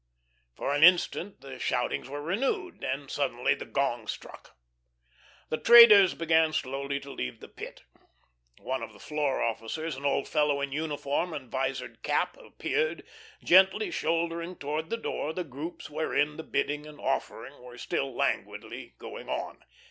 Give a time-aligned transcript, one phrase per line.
[0.55, 2.79] For an instant the shoutings were renewed.
[2.81, 4.57] Then suddenly the gong struck.
[5.49, 7.83] The traders began slowly to leave the Pit.
[8.59, 13.03] One of the floor officers, an old fellow in uniform and vizored cap, appeared,
[13.43, 18.95] gently shouldering towards the door the groups wherein the bidding and offering were still languidly
[18.97, 19.63] going on.